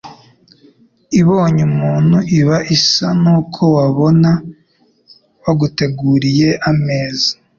[1.19, 4.29] ibonye umuntu iba isa n'uko wabona
[5.43, 7.31] baguteguriye ameza